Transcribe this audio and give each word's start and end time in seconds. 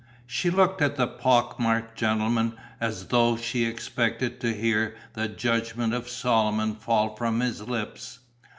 She 0.25 0.49
looked 0.49 0.81
at 0.81 0.95
the 0.95 1.05
pock 1.05 1.59
marked 1.59 1.95
gentleman 1.95 2.55
as 2.79 3.09
though 3.09 3.37
she 3.37 3.65
expected 3.65 4.39
to 4.39 4.51
hear 4.51 4.95
the 5.13 5.27
judgement 5.27 5.93
of 5.93 6.09
Solomon 6.09 6.73
fall 6.73 7.15
from 7.15 7.39
his 7.39 7.61
lips. 7.67 8.17